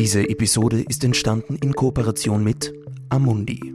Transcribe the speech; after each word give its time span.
Diese 0.00 0.28
Episode 0.28 0.82
ist 0.82 1.02
entstanden 1.02 1.56
in 1.56 1.74
Kooperation 1.74 2.44
mit 2.44 2.72
Amundi. 3.08 3.74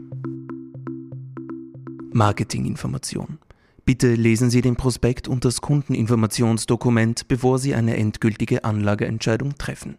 Marketinginformation. 2.14 3.40
Bitte 3.84 4.14
lesen 4.16 4.50
Sie 4.50 4.62
den 4.62 4.78
Prospekt 4.78 5.28
und 5.28 5.44
das 5.44 5.60
Kundeninformationsdokument, 5.60 7.28
bevor 7.28 7.60
Sie 7.60 7.76
eine 7.76 7.98
endgültige 7.98 8.64
Anlageentscheidung 8.64 9.58
treffen. 9.58 9.98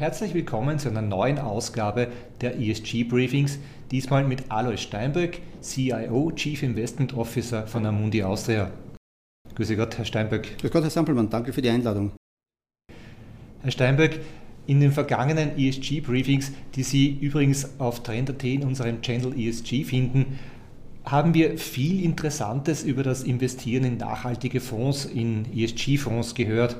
Herzlich 0.00 0.32
willkommen 0.32 0.78
zu 0.78 0.88
einer 0.88 1.02
neuen 1.02 1.38
Ausgabe 1.38 2.08
der 2.40 2.58
ESG 2.58 3.04
Briefings, 3.04 3.58
diesmal 3.90 4.26
mit 4.26 4.50
Alois 4.50 4.78
Steinböck, 4.78 5.42
CIO, 5.60 6.32
Chief 6.34 6.62
Investment 6.62 7.12
Officer 7.12 7.66
von 7.66 7.84
Amundi 7.84 8.22
Austria. 8.22 8.70
Grüße 9.54 9.76
Gott, 9.76 9.98
Herr 9.98 10.06
Steinböck. 10.06 10.56
Grüß 10.60 10.70
Gott, 10.70 10.82
Herr 10.82 10.90
Sampelmann, 10.90 11.28
danke 11.28 11.52
für 11.52 11.60
die 11.60 11.68
Einladung. 11.68 12.12
Herr 13.60 13.70
Steinböck, 13.70 14.18
in 14.66 14.80
den 14.80 14.92
vergangenen 14.92 15.58
ESG-Briefings, 15.58 16.52
die 16.74 16.82
Sie 16.82 17.18
übrigens 17.20 17.80
auf 17.80 18.02
Trend.at 18.02 18.44
in 18.44 18.62
unserem 18.62 19.02
Channel 19.02 19.38
ESG 19.38 19.84
finden, 19.84 20.38
haben 21.04 21.34
wir 21.34 21.58
viel 21.58 22.04
Interessantes 22.04 22.84
über 22.84 23.02
das 23.02 23.24
Investieren 23.24 23.84
in 23.84 23.96
nachhaltige 23.96 24.60
Fonds, 24.60 25.04
in 25.04 25.46
ESG-Fonds 25.54 26.34
gehört. 26.34 26.76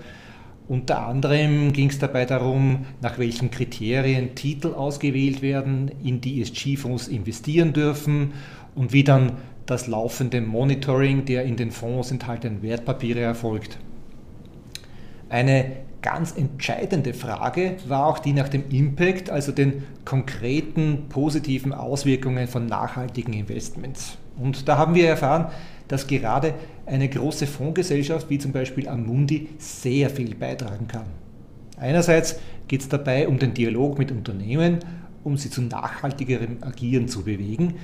Unter 0.69 1.07
anderem 1.07 1.73
ging 1.73 1.89
es 1.89 1.99
dabei 1.99 2.25
darum, 2.25 2.87
nach 3.01 3.19
welchen 3.19 3.51
Kriterien 3.51 4.37
Titel 4.37 4.69
ausgewählt 4.69 5.43
werden, 5.43 5.91
in 6.05 6.21
die 6.21 6.41
ESG-Fonds 6.41 7.09
investieren 7.09 7.73
dürfen 7.73 8.33
und 8.77 8.93
wie 8.93 9.03
dann 9.03 9.33
das 9.67 9.89
laufende 9.89 10.41
Monitoring 10.41 11.25
der 11.25 11.45
in 11.45 11.57
den 11.57 11.73
Fonds 11.73 12.13
enthaltenen 12.13 12.63
Wertpapiere 12.63 13.21
erfolgt. 13.21 13.79
Eine 15.29 15.73
ganz 16.03 16.37
entscheidende 16.37 17.15
Frage 17.15 17.77
war 17.87 18.07
auch 18.07 18.19
die 18.19 18.33
nach 18.33 18.49
dem 18.49 18.65
Impact, 18.71 19.31
also 19.31 19.53
den 19.53 19.85
konkreten 20.05 21.09
positiven 21.09 21.73
Auswirkungen 21.73 22.49
von 22.49 22.67
nachhaltigen 22.67 23.33
Investments. 23.33 24.19
Und 24.37 24.69
da 24.69 24.77
haben 24.77 24.95
wir 24.95 25.09
erfahren, 25.09 25.47
dass 25.89 26.07
gerade 26.07 26.55
eine 26.87 27.09
große 27.09 27.47
Fondsgesellschaft 27.47 28.29
wie 28.31 28.39
zum 28.39 28.53
Beispiel 28.53 28.89
Amundi 28.89 29.49
sehr 29.59 30.11
viel 30.11 30.35
beitragen 30.35 30.89
kann. 30.89 31.07
Einerseits 31.79 32.39
geht 32.69 32.81
es 32.81 32.89
dabei 32.89 33.29
um 33.29 33.39
den 33.39 33.55
Dialog 33.55 33.99
mit 33.99 34.11
Unternehmen, 34.11 34.79
um 35.25 35.37
sie 35.37 35.51
zu 35.51 35.63
nachhaltigerem 35.63 36.59
Agieren 36.63 37.09
zu 37.09 37.25
bewegen. 37.25 37.75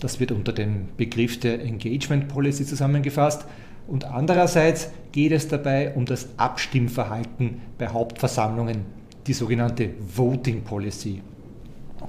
Das 0.00 0.18
wird 0.18 0.32
unter 0.32 0.52
dem 0.52 0.88
Begriff 0.96 1.38
der 1.38 1.62
Engagement 1.62 2.28
Policy 2.28 2.64
zusammengefasst. 2.64 3.44
Und 3.86 4.04
andererseits 4.04 4.90
geht 5.12 5.32
es 5.32 5.48
dabei 5.48 5.94
um 5.94 6.06
das 6.06 6.28
Abstimmverhalten 6.36 7.60
bei 7.78 7.88
Hauptversammlungen, 7.88 8.84
die 9.26 9.32
sogenannte 9.32 9.90
Voting 10.14 10.62
Policy. 10.62 11.20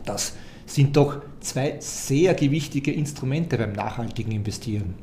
Das 0.05 0.33
sind 0.65 0.95
doch 0.95 1.21
zwei 1.39 1.77
sehr 1.79 2.33
gewichtige 2.33 2.91
Instrumente 2.91 3.57
beim 3.57 3.73
nachhaltigen 3.73 4.31
Investieren. 4.31 4.95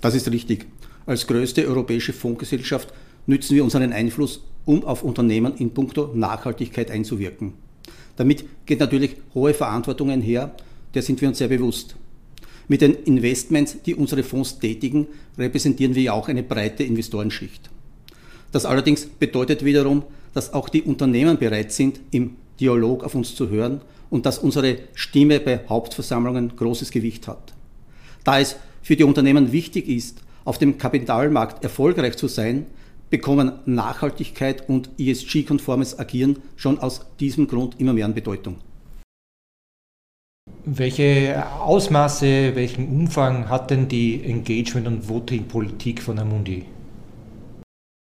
Das 0.00 0.14
ist 0.14 0.30
richtig. 0.30 0.66
Als 1.06 1.26
größte 1.26 1.66
europäische 1.66 2.12
Fondsgesellschaft 2.12 2.92
nützen 3.26 3.56
wir 3.56 3.64
unseren 3.64 3.92
Einfluss, 3.92 4.42
um 4.64 4.84
auf 4.84 5.02
Unternehmen 5.02 5.54
in 5.56 5.72
puncto 5.74 6.10
Nachhaltigkeit 6.14 6.90
einzuwirken. 6.90 7.54
Damit 8.16 8.44
geht 8.66 8.80
natürlich 8.80 9.16
hohe 9.34 9.54
Verantwortung 9.54 10.10
einher, 10.10 10.54
der 10.94 11.02
sind 11.02 11.20
wir 11.20 11.28
uns 11.28 11.38
sehr 11.38 11.48
bewusst. 11.48 11.96
Mit 12.68 12.82
den 12.82 12.94
Investments, 12.94 13.78
die 13.84 13.94
unsere 13.94 14.22
Fonds 14.22 14.58
tätigen, 14.58 15.06
repräsentieren 15.38 15.94
wir 15.94 16.02
ja 16.02 16.12
auch 16.12 16.28
eine 16.28 16.42
breite 16.42 16.84
Investorenschicht. 16.84 17.70
Das 18.52 18.66
allerdings 18.66 19.06
bedeutet 19.06 19.64
wiederum, 19.64 20.02
dass 20.34 20.52
auch 20.52 20.68
die 20.68 20.82
Unternehmen 20.82 21.38
bereit 21.38 21.72
sind, 21.72 22.00
im 22.10 22.36
Dialog 22.60 23.04
auf 23.04 23.14
uns 23.14 23.34
zu 23.34 23.48
hören 23.48 23.80
und 24.10 24.26
dass 24.26 24.38
unsere 24.38 24.78
Stimme 24.94 25.40
bei 25.40 25.60
Hauptversammlungen 25.68 26.56
großes 26.56 26.90
Gewicht 26.90 27.26
hat. 27.26 27.54
Da 28.24 28.38
es 28.38 28.56
für 28.82 28.96
die 28.96 29.04
Unternehmen 29.04 29.52
wichtig 29.52 29.88
ist, 29.88 30.20
auf 30.44 30.58
dem 30.58 30.78
Kapitalmarkt 30.78 31.62
erfolgreich 31.62 32.16
zu 32.16 32.28
sein, 32.28 32.66
bekommen 33.10 33.52
Nachhaltigkeit 33.64 34.68
und 34.68 34.90
ESG-konformes 34.98 35.98
Agieren 35.98 36.38
schon 36.56 36.78
aus 36.78 37.06
diesem 37.20 37.48
Grund 37.48 37.80
immer 37.80 37.94
mehr 37.94 38.04
an 38.04 38.14
Bedeutung. 38.14 38.56
Welche 40.70 41.46
Ausmaße, 41.60 42.54
welchen 42.54 42.88
Umfang 42.88 43.48
hat 43.48 43.70
denn 43.70 43.88
die 43.88 44.22
Engagement- 44.22 44.86
und 44.86 45.08
Voting-Politik 45.08 46.02
von 46.02 46.18
Amundi? 46.18 46.66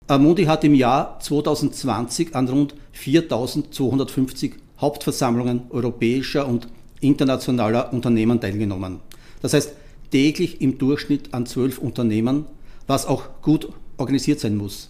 Amundi 0.08 0.44
hat 0.44 0.66
im 0.66 0.76
Jahr 0.76 1.18
2020 1.22 2.36
an 2.36 2.50
rund 2.50 2.76
4250 2.92 4.56
Hauptversammlungen 4.82 5.62
europäischer 5.70 6.46
und 6.46 6.68
internationaler 7.00 7.94
Unternehmen 7.94 8.42
teilgenommen. 8.42 9.00
Das 9.42 9.54
heißt 9.54 9.72
täglich 10.12 10.60
im 10.60 10.78
Durchschnitt 10.78 11.34
an 11.34 11.46
zwölf 11.46 11.78
Unternehmen, 11.78 12.48
was 12.86 13.06
auch 13.06 13.42
gut 13.42 13.70
organisiert 13.96 14.42
sein 14.42 14.58
muss. 14.58 14.90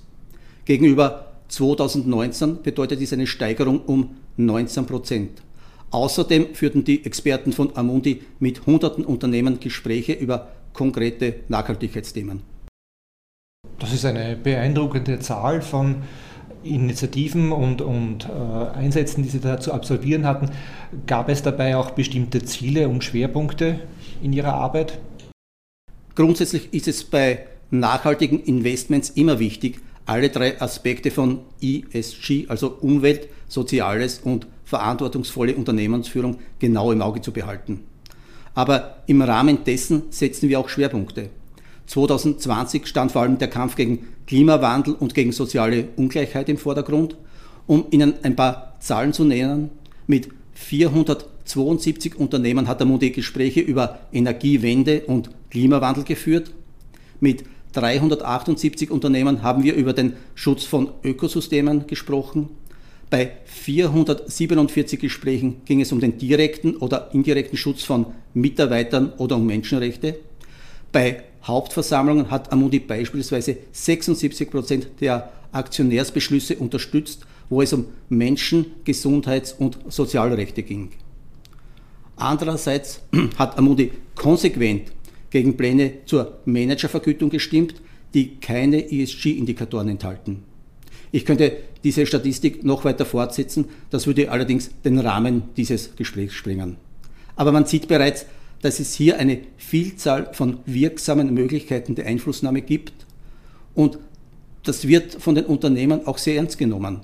Gegenüber 0.66 1.34
2019 1.50 2.64
bedeutet 2.64 3.00
dies 3.00 3.14
eine 3.14 3.28
Steigerung 3.28 3.82
um 3.86 4.16
19 4.38 4.88
Prozent. 4.88 5.44
Außerdem 5.92 6.56
führten 6.56 6.86
die 6.86 7.06
Experten 7.06 7.52
von 7.52 7.76
Amundi 7.76 8.22
mit 8.40 8.66
hunderten 8.66 9.04
Unternehmen 9.06 9.60
Gespräche 9.60 10.14
über 10.14 10.48
konkrete 10.74 11.42
Nachhaltigkeitsthemen. 11.50 12.42
Das 13.78 13.92
ist 13.92 14.06
eine 14.06 14.38
beeindruckende 14.38 15.20
Zahl 15.20 15.62
von 15.62 16.04
Initiativen 16.64 17.52
und, 17.52 17.82
und 17.82 18.30
äh, 18.30 18.78
Einsätzen, 18.78 19.24
die 19.24 19.30
Sie 19.30 19.40
da 19.40 19.60
zu 19.60 19.74
absolvieren 19.74 20.26
hatten. 20.26 20.52
Gab 21.08 21.28
es 21.28 21.42
dabei 21.42 21.76
auch 21.76 21.92
bestimmte 21.92 22.44
Ziele 22.44 22.88
und 22.88 23.04
Schwerpunkte 23.04 23.80
in 24.22 24.32
Ihrer 24.32 24.54
Arbeit? 24.54 25.00
Grundsätzlich 26.16 26.74
ist 26.74 26.88
es 26.88 27.04
bei 27.04 27.48
nachhaltigen 27.72 28.44
Investments 28.44 29.10
immer 29.10 29.40
wichtig, 29.40 29.82
alle 30.06 30.30
drei 30.30 30.62
Aspekte 30.62 31.10
von 31.10 31.40
ESG, 31.62 32.48
also 32.48 32.78
Umwelt, 32.82 33.30
Soziales 33.48 34.20
und 34.20 34.46
verantwortungsvolle 34.72 35.54
Unternehmensführung 35.54 36.40
genau 36.60 36.94
im 36.94 37.02
Auge 37.02 37.20
zu 37.20 37.34
behalten. 37.34 37.82
Aber 38.56 39.04
im 39.06 39.22
Rahmen 39.22 39.66
dessen 39.66 40.04
setzen 40.12 40.48
wir 40.48 40.62
auch 40.62 40.70
Schwerpunkte. 40.70 41.30
2020 41.88 42.88
stand 42.88 43.12
vor 43.12 43.24
allem 43.24 43.38
der 43.38 43.50
Kampf 43.50 43.76
gegen 43.76 44.08
Klimawandel 44.28 44.94
und 44.94 45.14
gegen 45.14 45.34
soziale 45.34 45.90
Ungleichheit 45.98 46.48
im 46.48 46.58
Vordergrund. 46.58 47.18
Um 47.68 47.86
Ihnen 47.92 48.14
ein 48.24 48.38
paar 48.38 48.78
Zahlen 48.80 49.12
zu 49.12 49.26
nennen, 49.26 49.72
mit 50.08 50.30
472 50.54 52.16
Unternehmen 52.16 52.70
hat 52.70 52.80
der 52.80 52.88
Mondi 52.88 53.12
Gespräche 53.12 53.60
über 53.60 54.00
Energiewende 54.14 55.02
und 55.02 55.32
Klimawandel 55.50 56.06
geführt. 56.06 56.52
Mit 57.20 57.44
378 57.74 58.90
Unternehmen 58.90 59.44
haben 59.44 59.64
wir 59.64 59.76
über 59.76 59.92
den 59.92 60.14
Schutz 60.34 60.64
von 60.64 60.92
Ökosystemen 61.04 61.88
gesprochen. 61.88 62.50
Bei 63.12 63.34
447 63.44 64.98
Gesprächen 64.98 65.64
ging 65.66 65.82
es 65.82 65.92
um 65.92 66.00
den 66.00 66.18
direkten 66.18 66.78
oder 66.78 67.10
indirekten 67.14 67.58
Schutz 67.58 67.84
von 67.84 68.06
Mitarbeitern 68.34 69.12
oder 69.18 69.36
um 69.36 69.46
Menschenrechte. 69.46 70.16
Bei 70.94 71.24
Hauptversammlungen 71.44 72.32
hat 72.32 72.54
Amundi 72.54 72.80
beispielsweise 72.80 73.58
76 73.74 74.50
Prozent 74.50 74.88
der 75.02 75.30
Aktionärsbeschlüsse 75.52 76.56
unterstützt, 76.56 77.26
wo 77.50 77.62
es 77.62 77.74
um 77.74 77.88
Menschen-, 78.08 78.68
Gesundheits- 78.86 79.52
und 79.52 79.78
Sozialrechte 79.90 80.64
ging. 80.64 80.92
Andererseits 82.16 83.02
hat 83.38 83.58
Amundi 83.58 83.92
konsequent 84.16 84.94
gegen 85.32 85.58
Pläne 85.58 86.06
zur 86.06 86.40
Managervergütung 86.46 87.30
gestimmt, 87.30 87.76
die 88.14 88.38
keine 88.38 88.90
ESG-Indikatoren 88.90 89.90
enthalten. 89.90 90.44
Ich 91.12 91.26
könnte 91.26 91.58
diese 91.84 92.06
Statistik 92.06 92.64
noch 92.64 92.86
weiter 92.86 93.06
fortsetzen, 93.06 93.66
das 93.90 94.08
würde 94.08 94.32
allerdings 94.32 94.72
den 94.84 95.00
Rahmen 95.00 95.44
dieses 95.58 95.96
Gesprächs 95.96 96.34
sprengen. 96.34 96.78
Aber 97.36 97.52
man 97.52 97.66
sieht 97.66 97.88
bereits, 97.88 98.26
dass 98.62 98.80
es 98.80 98.94
hier 98.94 99.18
eine 99.18 99.40
Vielzahl 99.58 100.34
von 100.34 100.60
wirksamen 100.66 101.34
Möglichkeiten 101.34 101.96
der 101.96 102.06
Einflussnahme 102.06 102.62
gibt 102.62 102.94
und 103.74 103.98
das 104.64 104.88
wird 104.88 105.16
von 105.16 105.36
den 105.36 105.46
Unternehmen 105.46 106.06
auch 106.06 106.20
sehr 106.20 106.36
ernst 106.36 106.58
genommen. 106.58 107.02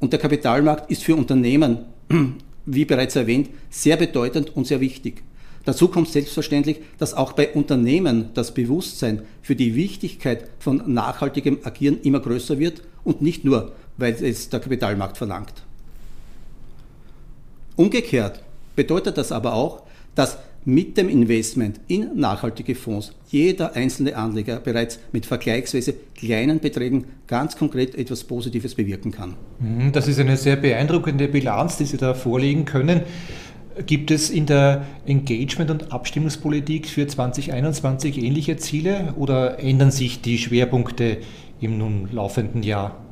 Und 0.00 0.12
der 0.12 0.20
Kapitalmarkt 0.20 0.90
ist 0.90 1.04
für 1.04 1.14
Unternehmen, 1.14 1.86
wie 2.66 2.84
bereits 2.84 3.16
erwähnt, 3.16 3.50
sehr 3.70 3.96
bedeutend 3.96 4.56
und 4.56 4.66
sehr 4.66 4.80
wichtig. 4.80 5.22
Dazu 5.64 5.88
kommt 5.88 6.08
selbstverständlich, 6.08 6.78
dass 6.98 7.14
auch 7.14 7.32
bei 7.32 7.52
Unternehmen 7.52 8.30
das 8.34 8.52
Bewusstsein 8.52 9.22
für 9.42 9.56
die 9.56 9.74
Wichtigkeit 9.74 10.48
von 10.58 10.82
nachhaltigem 10.86 11.58
Agieren 11.64 12.00
immer 12.02 12.20
größer 12.20 12.58
wird 12.58 12.82
und 13.06 13.22
nicht 13.22 13.44
nur, 13.44 13.72
weil 13.96 14.12
es 14.12 14.50
der 14.50 14.60
Kapitalmarkt 14.60 15.16
verlangt. 15.16 15.54
Umgekehrt 17.76 18.42
bedeutet 18.74 19.16
das 19.16 19.32
aber 19.32 19.54
auch, 19.54 19.82
dass 20.14 20.38
mit 20.64 20.96
dem 20.96 21.08
Investment 21.08 21.78
in 21.86 22.16
nachhaltige 22.16 22.74
Fonds 22.74 23.12
jeder 23.28 23.76
einzelne 23.76 24.16
Anleger 24.16 24.58
bereits 24.58 24.98
mit 25.12 25.24
vergleichsweise 25.24 25.94
kleinen 26.16 26.58
Beträgen 26.58 27.04
ganz 27.28 27.56
konkret 27.56 27.94
etwas 27.94 28.24
Positives 28.24 28.74
bewirken 28.74 29.12
kann. 29.12 29.34
Mhm, 29.60 29.92
das 29.92 30.08
ist 30.08 30.18
eine 30.18 30.36
sehr 30.36 30.56
beeindruckende 30.56 31.28
Bilanz, 31.28 31.76
die 31.76 31.84
Sie 31.84 31.98
da 31.98 32.14
vorlegen 32.14 32.64
können. 32.64 33.02
Gibt 33.86 34.10
es 34.10 34.30
in 34.30 34.46
der 34.46 34.86
Engagement- 35.06 35.70
und 35.70 35.92
Abstimmungspolitik 35.92 36.88
für 36.88 37.06
2021 37.06 38.18
ähnliche 38.20 38.56
Ziele 38.56 39.14
oder 39.16 39.60
ändern 39.60 39.92
sich 39.92 40.22
die 40.22 40.38
Schwerpunkte 40.38 41.18
im 41.60 41.78
nun 41.78 42.08
laufenden 42.12 42.62
Jahr? 42.62 43.02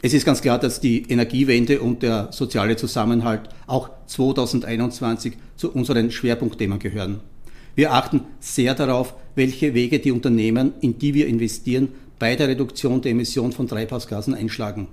Es 0.00 0.14
ist 0.14 0.24
ganz 0.24 0.40
klar, 0.42 0.58
dass 0.58 0.80
die 0.80 1.02
Energiewende 1.08 1.80
und 1.80 2.02
der 2.02 2.28
soziale 2.30 2.76
Zusammenhalt 2.76 3.48
auch 3.66 3.90
2021 4.06 5.34
zu 5.56 5.72
unseren 5.72 6.12
Schwerpunktthemen 6.12 6.78
gehören. 6.78 7.20
Wir 7.74 7.92
achten 7.92 8.22
sehr 8.38 8.74
darauf, 8.74 9.14
welche 9.34 9.74
Wege 9.74 9.98
die 9.98 10.12
Unternehmen, 10.12 10.74
in 10.80 10.98
die 10.98 11.14
wir 11.14 11.26
investieren, 11.26 11.88
bei 12.18 12.36
der 12.36 12.48
Reduktion 12.48 13.02
der 13.02 13.12
Emission 13.12 13.52
von 13.52 13.68
Treibhausgasen 13.68 14.34
einschlagen. 14.34 14.88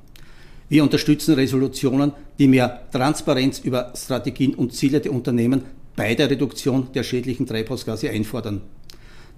Wir 0.69 0.83
unterstützen 0.83 1.35
Resolutionen, 1.35 2.13
die 2.39 2.47
mehr 2.47 2.89
Transparenz 2.91 3.59
über 3.59 3.93
Strategien 3.95 4.55
und 4.55 4.73
Ziele 4.73 4.99
der 4.99 5.13
Unternehmen 5.13 5.61
bei 5.95 6.15
der 6.15 6.29
Reduktion 6.29 6.87
der 6.93 7.03
schädlichen 7.03 7.45
Treibhausgase 7.45 8.09
einfordern. 8.09 8.61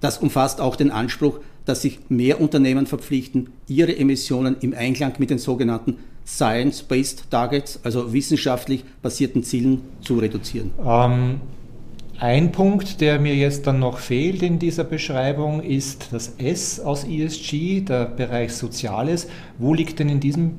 Das 0.00 0.18
umfasst 0.18 0.60
auch 0.60 0.76
den 0.76 0.90
Anspruch, 0.90 1.40
dass 1.64 1.82
sich 1.82 1.98
mehr 2.08 2.40
Unternehmen 2.40 2.86
verpflichten, 2.86 3.50
ihre 3.66 3.96
Emissionen 3.96 4.56
im 4.60 4.74
Einklang 4.74 5.14
mit 5.18 5.30
den 5.30 5.38
sogenannten 5.38 5.98
Science-Based 6.26 7.30
Targets, 7.30 7.80
also 7.82 8.12
wissenschaftlich 8.12 8.84
basierten 9.02 9.42
Zielen, 9.42 9.82
zu 10.00 10.18
reduzieren. 10.18 10.72
Ähm, 10.84 11.40
ein 12.20 12.52
Punkt, 12.52 13.00
der 13.00 13.18
mir 13.20 13.34
jetzt 13.34 13.66
dann 13.66 13.78
noch 13.78 13.98
fehlt 13.98 14.42
in 14.42 14.58
dieser 14.58 14.84
Beschreibung, 14.84 15.62
ist 15.62 16.08
das 16.10 16.34
S 16.38 16.80
aus 16.80 17.04
ESG, 17.04 17.82
der 17.82 18.06
Bereich 18.06 18.52
Soziales. 18.52 19.28
Wo 19.58 19.72
liegt 19.72 19.98
denn 20.00 20.08
in 20.08 20.20
diesem 20.20 20.56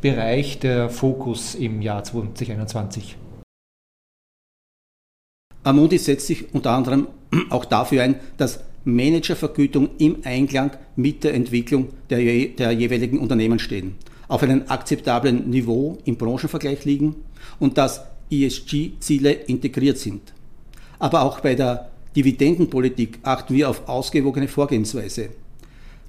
Bereich 0.00 0.58
der 0.58 0.88
Fokus 0.88 1.54
im 1.54 1.82
Jahr 1.82 2.02
2021? 2.02 3.16
Amundi 5.64 5.98
setzt 5.98 6.26
sich 6.26 6.54
unter 6.54 6.70
anderem 6.70 7.06
auch 7.50 7.64
dafür 7.64 8.02
ein, 8.02 8.16
dass 8.36 8.60
Managervergütung 8.84 9.90
im 9.98 10.18
Einklang 10.24 10.72
mit 10.96 11.24
der 11.24 11.34
Entwicklung 11.34 11.88
der, 12.10 12.18
der 12.18 12.72
jeweiligen 12.72 13.18
Unternehmen 13.18 13.58
stehen, 13.58 13.94
auf 14.28 14.42
einem 14.42 14.64
akzeptablen 14.68 15.48
Niveau 15.50 15.98
im 16.04 16.16
Branchenvergleich 16.16 16.84
liegen 16.84 17.16
und 17.58 17.78
dass 17.78 18.02
ESG-Ziele 18.30 19.32
integriert 19.32 19.98
sind. 19.98 20.32
Aber 20.98 21.22
auch 21.22 21.40
bei 21.40 21.54
der 21.54 21.90
Dividendenpolitik 22.16 23.18
achten 23.22 23.54
wir 23.54 23.68
auf 23.70 23.88
ausgewogene 23.88 24.48
Vorgehensweise. 24.48 25.30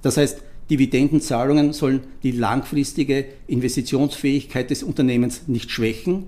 Das 0.02 0.16
heißt, 0.16 0.42
Dividendenzahlungen 0.70 1.72
sollen 1.72 2.00
die 2.22 2.30
langfristige 2.30 3.26
Investitionsfähigkeit 3.46 4.70
des 4.70 4.82
Unternehmens 4.82 5.42
nicht 5.46 5.70
schwächen 5.70 6.24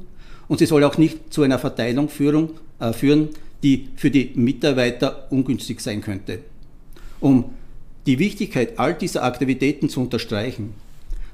und 0.49 0.59
sie 0.59 0.67
soll 0.67 0.85
auch 0.85 0.99
nicht 0.99 1.33
zu 1.33 1.43
einer 1.43 1.59
Verteilung 1.59 2.09
führen, 2.09 2.51
äh, 2.79 2.93
führen, 2.93 3.31
die 3.63 3.89
für 3.97 4.11
die 4.11 4.33
Mitarbeiter 4.35 5.27
ungünstig 5.31 5.81
sein 5.81 6.01
könnte. 6.01 6.41
Um 7.21 7.45
die 8.07 8.19
Wichtigkeit 8.19 8.79
all 8.79 8.95
dieser 8.95 9.25
Aktivitäten 9.25 9.89
zu 9.89 10.01
unterstreichen, 10.01 10.75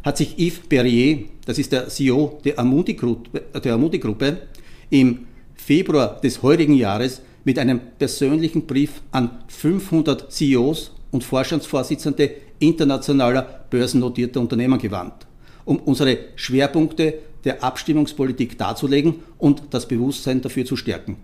hat 0.02 0.16
sich 0.16 0.38
Yves 0.38 0.60
Berrier, 0.69 1.26
das 1.44 1.58
ist 1.58 1.72
der 1.72 1.88
CEO 1.88 2.40
der 2.44 2.58
Amundi-Gruppe, 2.58 4.42
im 4.90 5.26
Februar 5.54 6.20
des 6.20 6.42
heurigen 6.42 6.74
Jahres 6.74 7.22
mit 7.44 7.58
einem 7.58 7.80
persönlichen 7.98 8.66
Brief 8.66 9.02
an 9.10 9.30
500 9.48 10.32
CEOs 10.32 10.92
und 11.10 11.24
Vorstandsvorsitzende 11.24 12.30
internationaler 12.58 13.66
börsennotierter 13.70 14.40
Unternehmen 14.40 14.78
gewandt, 14.78 15.26
um 15.64 15.78
unsere 15.78 16.19
Schwerpunkte 16.36 17.14
der 17.44 17.62
Abstimmungspolitik 17.62 18.56
darzulegen 18.58 19.16
und 19.38 19.62
das 19.70 19.86
Bewusstsein 19.86 20.40
dafür 20.40 20.64
zu 20.64 20.76
stärken. 20.76 21.16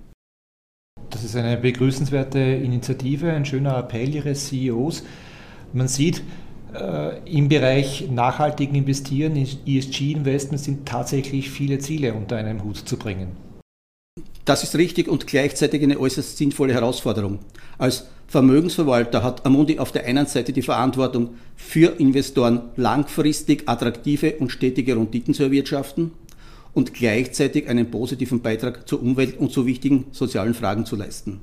Das 1.11 1.25
ist 1.25 1.37
eine 1.37 1.57
begrüßenswerte 1.57 2.39
Initiative, 2.39 3.33
ein 3.33 3.45
schöner 3.45 3.79
Appell 3.79 4.15
Ihres 4.15 4.49
CEOs. 4.49 5.03
Man 5.73 5.89
sieht, 5.89 6.23
äh, 6.75 7.19
im 7.25 7.49
Bereich 7.49 8.09
nachhaltigen 8.11 8.75
Investieren, 8.75 9.37
ESG-Investments 9.37 10.65
sind 10.65 10.87
tatsächlich 10.87 11.51
viele 11.51 11.79
Ziele 11.79 12.13
unter 12.13 12.37
einem 12.37 12.63
Hut 12.63 12.77
zu 12.77 12.97
bringen. 12.97 13.29
Das 14.45 14.65
ist 14.65 14.77
richtig 14.77 15.09
und 15.09 15.27
gleichzeitig 15.27 15.83
eine 15.83 15.99
äußerst 15.99 16.37
sinnvolle 16.37 16.75
Herausforderung. 16.75 17.39
Als 17.79 18.09
Vermögensverwalter 18.27 19.23
hat 19.23 19.47
Amundi 19.47 19.79
auf 19.79 19.93
der 19.93 20.05
einen 20.05 20.27
Seite 20.27 20.53
die 20.53 20.63
Verantwortung, 20.63 21.31
für 21.57 21.99
Investoren 21.99 22.61
langfristig 22.77 23.63
attraktive 23.67 24.35
und 24.37 24.53
stetige 24.53 24.97
Renditen 24.97 25.33
zu 25.33 25.45
erwirtschaften 25.45 26.13
und 26.79 26.95
gleichzeitig 26.95 27.69
einen 27.69 27.91
positiven 27.91 28.41
Beitrag 28.41 28.89
zur 28.89 29.03
Umwelt 29.03 29.37
und 29.41 29.51
zu 29.51 29.67
wichtigen 29.67 30.07
sozialen 30.13 30.55
Fragen 30.55 30.87
zu 30.87 30.95
leisten. 30.95 31.41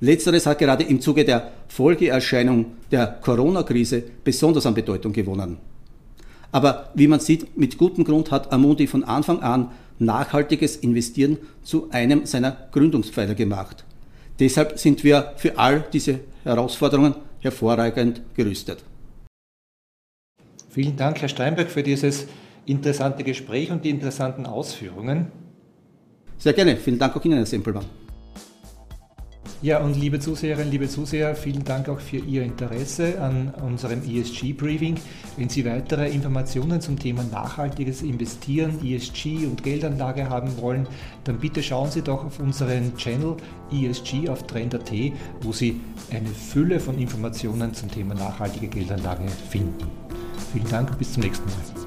Letzteres 0.00 0.46
hat 0.46 0.58
gerade 0.58 0.84
im 0.84 1.02
Zuge 1.02 1.26
der 1.26 1.52
Folgeerscheinung 1.68 2.72
der 2.90 3.06
Corona-Krise 3.20 4.02
besonders 4.24 4.64
an 4.64 4.72
Bedeutung 4.72 5.12
gewonnen. 5.12 5.58
Aber 6.52 6.88
wie 6.94 7.06
man 7.06 7.20
sieht, 7.20 7.58
mit 7.58 7.76
gutem 7.76 8.02
Grund 8.02 8.30
hat 8.30 8.50
Amundi 8.50 8.86
von 8.86 9.04
Anfang 9.04 9.40
an 9.42 9.72
nachhaltiges 9.98 10.76
Investieren 10.76 11.36
zu 11.62 11.90
einem 11.90 12.24
seiner 12.24 12.56
Gründungspfeiler 12.72 13.34
gemacht. 13.34 13.84
Deshalb 14.38 14.78
sind 14.78 15.04
wir 15.04 15.34
für 15.36 15.58
all 15.58 15.84
diese 15.92 16.20
Herausforderungen 16.44 17.14
hervorragend 17.40 18.22
gerüstet. 18.34 18.82
Vielen 20.70 20.96
Dank, 20.96 21.20
Herr 21.20 21.28
Steinberg, 21.28 21.70
für 21.70 21.82
dieses 21.82 22.26
interessante 22.66 23.24
Gespräch 23.24 23.70
und 23.70 23.84
die 23.84 23.90
interessanten 23.90 24.46
Ausführungen. 24.46 25.32
Sehr 26.38 26.52
gerne. 26.52 26.76
Vielen 26.76 26.98
Dank 26.98 27.16
auch 27.16 27.24
Ihnen, 27.24 27.36
Herr 27.36 27.46
Sempelmann. 27.46 27.84
Ja, 29.62 29.80
und 29.80 29.94
liebe 29.94 30.18
Zuseherinnen, 30.18 30.70
liebe 30.70 30.88
Zuseher, 30.88 31.34
vielen 31.34 31.64
Dank 31.64 31.90
auch 31.90 32.00
für 32.00 32.16
Ihr 32.16 32.42
Interesse 32.42 33.20
an 33.20 33.52
unserem 33.62 34.00
ESG-Briefing. 34.02 34.96
Wenn 35.36 35.50
Sie 35.50 35.66
weitere 35.66 36.08
Informationen 36.08 36.80
zum 36.80 36.98
Thema 36.98 37.24
nachhaltiges 37.24 38.00
Investieren, 38.00 38.78
ESG 38.82 39.44
und 39.44 39.62
Geldanlage 39.62 40.30
haben 40.30 40.56
wollen, 40.62 40.86
dann 41.24 41.38
bitte 41.40 41.62
schauen 41.62 41.90
Sie 41.90 42.00
doch 42.00 42.24
auf 42.24 42.40
unseren 42.40 42.96
Channel 42.96 43.36
ESG 43.70 44.30
auf 44.30 44.46
Trend.at, 44.46 44.92
wo 45.42 45.52
Sie 45.52 45.78
eine 46.10 46.30
Fülle 46.30 46.80
von 46.80 46.98
Informationen 46.98 47.74
zum 47.74 47.90
Thema 47.90 48.14
nachhaltige 48.14 48.68
Geldanlage 48.68 49.28
finden. 49.50 49.86
Vielen 50.54 50.68
Dank 50.70 50.90
und 50.90 50.98
bis 50.98 51.12
zum 51.12 51.22
nächsten 51.22 51.44
Mal. 51.44 51.79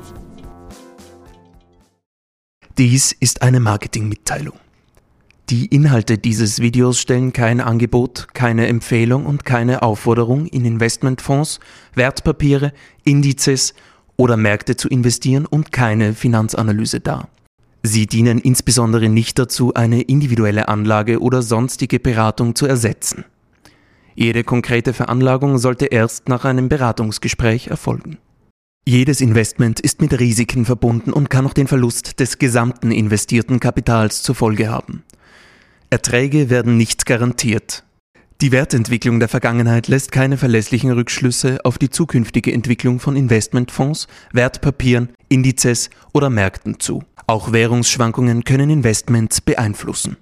Dies 2.79 3.11
ist 3.11 3.43
eine 3.43 3.59
Marketingmitteilung. 3.59 4.55
Die 5.51 5.67
Inhalte 5.67 6.17
dieses 6.17 6.59
Videos 6.59 6.99
stellen 6.99 7.31
kein 7.31 7.61
Angebot, 7.61 8.29
keine 8.33 8.65
Empfehlung 8.65 9.27
und 9.27 9.45
keine 9.45 9.83
Aufforderung, 9.83 10.47
in 10.47 10.65
Investmentfonds, 10.65 11.59
Wertpapiere, 11.93 12.73
Indizes 13.03 13.75
oder 14.17 14.37
Märkte 14.37 14.75
zu 14.75 14.89
investieren 14.89 15.45
und 15.45 15.71
keine 15.71 16.15
Finanzanalyse 16.15 16.99
dar. 16.99 17.29
Sie 17.83 18.07
dienen 18.07 18.39
insbesondere 18.39 19.07
nicht 19.07 19.37
dazu, 19.37 19.75
eine 19.75 20.01
individuelle 20.01 20.67
Anlage 20.67 21.19
oder 21.21 21.43
sonstige 21.43 21.99
Beratung 21.99 22.55
zu 22.55 22.65
ersetzen. 22.65 23.23
Jede 24.15 24.43
konkrete 24.43 24.93
Veranlagung 24.93 25.59
sollte 25.59 25.85
erst 25.85 26.27
nach 26.27 26.43
einem 26.43 26.69
Beratungsgespräch 26.69 27.67
erfolgen. 27.67 28.17
Jedes 28.85 29.21
Investment 29.21 29.79
ist 29.79 30.01
mit 30.01 30.19
Risiken 30.19 30.65
verbunden 30.65 31.13
und 31.13 31.29
kann 31.29 31.45
auch 31.47 31.53
den 31.53 31.67
Verlust 31.67 32.19
des 32.19 32.37
gesamten 32.37 32.91
investierten 32.91 33.61
Kapitals 33.61 34.23
zur 34.23 34.35
Folge 34.35 34.69
haben. 34.69 35.03
Erträge 35.89 36.49
werden 36.49 36.75
nicht 36.75 37.05
garantiert. 37.05 37.85
Die 38.41 38.51
Wertentwicklung 38.51 39.21
der 39.21 39.29
Vergangenheit 39.29 39.87
lässt 39.87 40.11
keine 40.11 40.35
verlässlichen 40.35 40.91
Rückschlüsse 40.91 41.59
auf 41.63 41.77
die 41.77 41.89
zukünftige 41.89 42.51
Entwicklung 42.51 42.99
von 42.99 43.15
Investmentfonds, 43.15 44.07
Wertpapieren, 44.33 45.09
Indizes 45.29 45.89
oder 46.11 46.29
Märkten 46.29 46.81
zu. 46.81 47.03
Auch 47.25 47.53
Währungsschwankungen 47.53 48.43
können 48.43 48.69
Investments 48.69 49.39
beeinflussen. 49.39 50.17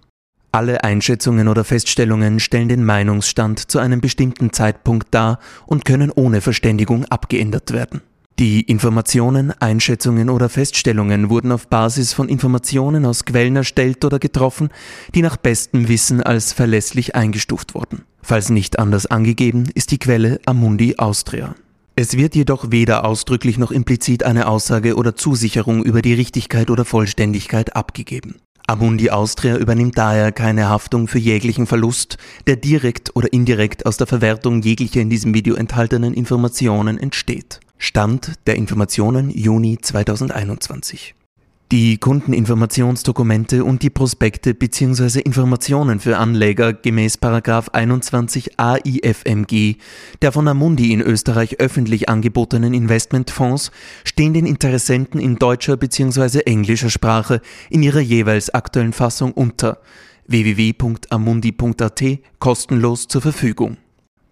Alle 0.51 0.83
Einschätzungen 0.83 1.47
oder 1.47 1.63
Feststellungen 1.63 2.39
stellen 2.39 2.69
den 2.69 2.85
Meinungsstand 2.85 3.71
zu 3.71 3.79
einem 3.79 4.01
bestimmten 4.01 4.53
Zeitpunkt 4.53 5.07
dar 5.09 5.39
und 5.65 5.83
können 5.83 6.11
ohne 6.11 6.41
Verständigung 6.41 7.05
abgeändert 7.05 7.71
werden. 7.71 8.01
Die 8.41 8.61
Informationen, 8.61 9.53
Einschätzungen 9.59 10.27
oder 10.27 10.49
Feststellungen 10.49 11.29
wurden 11.29 11.51
auf 11.51 11.67
Basis 11.67 12.11
von 12.11 12.27
Informationen 12.27 13.05
aus 13.05 13.23
Quellen 13.23 13.55
erstellt 13.55 14.03
oder 14.03 14.17
getroffen, 14.17 14.69
die 15.13 15.21
nach 15.21 15.37
bestem 15.37 15.87
Wissen 15.87 16.23
als 16.23 16.51
verlässlich 16.51 17.13
eingestuft 17.13 17.75
wurden. 17.75 18.01
Falls 18.23 18.49
nicht 18.49 18.79
anders 18.79 19.05
angegeben, 19.05 19.69
ist 19.75 19.91
die 19.91 19.99
Quelle 19.99 20.39
Amundi 20.47 20.95
Austria. 20.97 21.53
Es 21.95 22.17
wird 22.17 22.33
jedoch 22.33 22.71
weder 22.71 23.05
ausdrücklich 23.05 23.59
noch 23.59 23.69
implizit 23.69 24.23
eine 24.23 24.47
Aussage 24.47 24.95
oder 24.95 25.15
Zusicherung 25.15 25.83
über 25.83 26.01
die 26.01 26.15
Richtigkeit 26.15 26.71
oder 26.71 26.83
Vollständigkeit 26.83 27.75
abgegeben. 27.75 28.37
Amundi 28.65 29.11
Austria 29.11 29.57
übernimmt 29.57 29.99
daher 29.99 30.31
keine 30.31 30.67
Haftung 30.67 31.07
für 31.07 31.19
jeglichen 31.19 31.67
Verlust, 31.67 32.17
der 32.47 32.55
direkt 32.55 33.15
oder 33.15 33.31
indirekt 33.31 33.85
aus 33.85 33.97
der 33.97 34.07
Verwertung 34.07 34.63
jeglicher 34.63 35.01
in 35.01 35.11
diesem 35.11 35.35
Video 35.35 35.53
enthaltenen 35.53 36.15
Informationen 36.15 36.97
entsteht. 36.97 37.59
Stand 37.83 38.33
der 38.45 38.57
Informationen 38.57 39.31
Juni 39.31 39.79
2021. 39.81 41.15
Die 41.71 41.97
Kundeninformationsdokumente 41.97 43.63
und 43.63 43.81
die 43.81 43.89
Prospekte 43.89 44.53
bzw. 44.53 45.19
Informationen 45.21 45.99
für 45.99 46.19
Anleger 46.19 46.73
gemäß 46.73 47.17
21 47.73 48.59
AIFMG 48.59 49.77
der 50.21 50.31
von 50.31 50.47
Amundi 50.47 50.93
in 50.93 51.01
Österreich 51.01 51.59
öffentlich 51.59 52.07
angebotenen 52.07 52.75
Investmentfonds 52.75 53.71
stehen 54.03 54.35
den 54.35 54.45
Interessenten 54.45 55.19
in 55.19 55.37
deutscher 55.37 55.75
bzw. 55.75 56.41
englischer 56.41 56.91
Sprache 56.91 57.41
in 57.71 57.81
ihrer 57.81 57.99
jeweils 57.99 58.51
aktuellen 58.51 58.93
Fassung 58.93 59.31
unter 59.31 59.79
www.amundi.at 60.27 62.03
kostenlos 62.37 63.07
zur 63.07 63.21
Verfügung. 63.23 63.77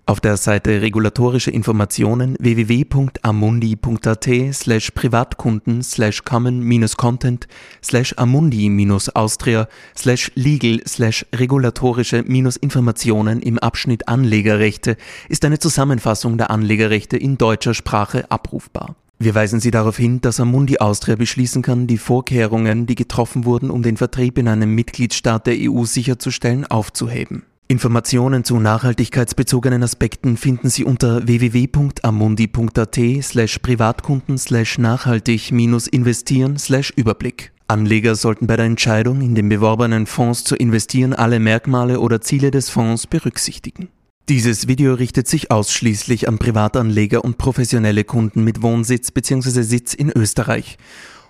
Auf 0.09 0.19
der 0.19 0.35
Seite 0.37 0.81
Regulatorische 0.81 1.51
Informationen 1.51 2.35
www.amundi.at 2.39 4.27
slash 4.53 4.89
Privatkunden 4.89 5.83
slash 5.83 6.23
common-content 6.23 7.47
slash 7.83 8.15
amundi-austria 8.17 9.67
slash 9.95 10.31
legal 10.33 10.81
slash 10.87 11.27
regulatorische-informationen 11.31 13.43
im 13.43 13.59
Abschnitt 13.59 14.07
Anlegerrechte 14.07 14.97
ist 15.27 15.45
eine 15.45 15.59
Zusammenfassung 15.59 16.39
der 16.39 16.49
Anlegerrechte 16.49 17.15
in 17.15 17.37
deutscher 17.37 17.75
Sprache 17.75 18.31
abrufbar. 18.31 18.95
Wir 19.19 19.35
weisen 19.35 19.59
Sie 19.59 19.69
darauf 19.69 19.97
hin, 19.97 20.21
dass 20.21 20.39
Amundi 20.39 20.79
Austria 20.79 21.17
beschließen 21.17 21.61
kann, 21.61 21.85
die 21.85 21.99
Vorkehrungen, 21.99 22.87
die 22.87 22.95
getroffen 22.95 23.45
wurden, 23.45 23.69
um 23.69 23.83
den 23.83 23.97
Vertrieb 23.97 24.39
in 24.39 24.47
einem 24.47 24.73
Mitgliedstaat 24.73 25.45
der 25.45 25.57
EU 25.59 25.83
sicherzustellen, 25.83 26.65
aufzuheben. 26.65 27.43
Informationen 27.71 28.43
zu 28.43 28.59
nachhaltigkeitsbezogenen 28.59 29.83
Aspekten 29.83 30.37
finden 30.37 30.71
Sie 30.71 30.83
unter 30.83 31.27
www.amundi.at 31.27 32.99
slash 33.21 33.59
Privatkunden 33.59 34.39
slash 34.39 34.79
nachhaltig 34.79 35.51
investieren 35.51 36.57
slash 36.57 36.91
Überblick. 36.95 37.51
Anleger 37.67 38.15
sollten 38.15 38.47
bei 38.47 38.55
der 38.55 38.65
Entscheidung, 38.65 39.21
in 39.21 39.35
den 39.35 39.49
beworbenen 39.49 40.07
Fonds 40.07 40.45
zu 40.45 40.55
investieren, 40.55 41.13
alle 41.13 41.39
Merkmale 41.39 41.99
oder 41.99 42.21
Ziele 42.21 42.49
des 42.49 42.71
Fonds 42.71 43.05
berücksichtigen. 43.05 43.89
Dieses 44.29 44.67
Video 44.67 44.95
richtet 44.95 45.27
sich 45.27 45.51
ausschließlich 45.51 46.27
an 46.27 46.39
Privatanleger 46.39 47.23
und 47.23 47.37
professionelle 47.37 48.03
Kunden 48.03 48.43
mit 48.43 48.63
Wohnsitz 48.63 49.11
bzw. 49.11 49.61
Sitz 49.61 49.93
in 49.93 50.09
Österreich 50.09 50.79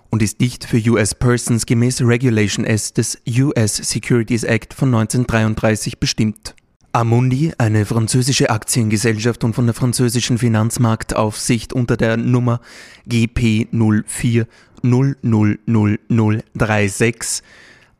und 0.09 0.21
ist 0.21 0.39
nicht 0.39 0.63
für 0.65 0.77
US 0.91 1.15
Persons 1.15 1.65
gemäß 1.65 2.01
Regulation 2.01 2.65
S 2.65 2.93
des 2.93 3.17
US 3.27 3.77
Securities 3.77 4.43
Act 4.43 4.73
von 4.73 4.89
1933 4.89 5.99
bestimmt. 5.99 6.55
Amundi, 6.91 7.53
eine 7.59 7.85
französische 7.85 8.49
Aktiengesellschaft 8.49 9.43
und 9.43 9.53
von 9.53 9.67
der 9.67 9.75
französischen 9.75 10.39
Finanzmarktaufsicht 10.39 11.71
unter 11.71 11.97
der 11.97 12.17
Nummer 12.17 12.61
GP 13.05 13.67
04 13.71 14.47
000036 14.81 17.43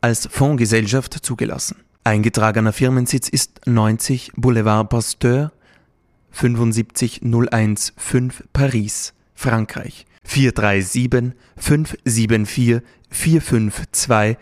als 0.02 0.28
Fondsgesellschaft 0.32 1.24
zugelassen. 1.24 1.76
Eingetragener 2.04 2.74
Firmensitz 2.74 3.30
ist 3.30 3.68
90 3.68 4.32
Boulevard 4.36 4.90
Pasteur 4.90 5.52
75015 6.32 8.34
Paris, 8.54 9.14
Frankreich. 9.36 10.08
437 10.24 11.34
574 11.58 12.82
452 13.12 14.38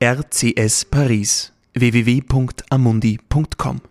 RCS 0.00 0.84
Paris 0.84 1.52
www.amundi.com 1.76 3.80